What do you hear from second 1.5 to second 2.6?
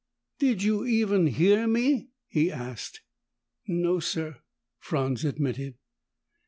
me?" he